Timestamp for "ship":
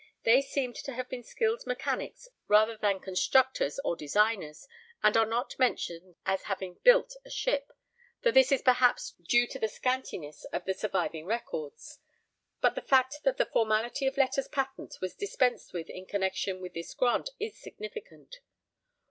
7.29-7.71